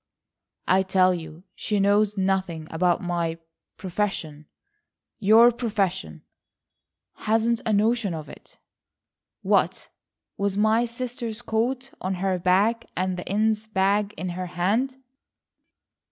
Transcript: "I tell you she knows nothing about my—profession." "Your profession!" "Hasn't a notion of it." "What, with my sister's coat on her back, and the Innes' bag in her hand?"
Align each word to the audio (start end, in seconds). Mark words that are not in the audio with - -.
"I 0.67 0.81
tell 0.81 1.13
you 1.13 1.43
she 1.53 1.79
knows 1.79 2.17
nothing 2.17 2.67
about 2.71 3.03
my—profession." 3.03 4.47
"Your 5.19 5.51
profession!" 5.51 6.23
"Hasn't 7.27 7.61
a 7.67 7.71
notion 7.73 8.15
of 8.15 8.27
it." 8.27 8.57
"What, 9.43 9.89
with 10.37 10.57
my 10.57 10.85
sister's 10.85 11.43
coat 11.43 11.91
on 12.01 12.15
her 12.15 12.39
back, 12.39 12.85
and 12.97 13.15
the 13.15 13.27
Innes' 13.27 13.67
bag 13.67 14.15
in 14.17 14.29
her 14.29 14.47
hand?" 14.47 14.97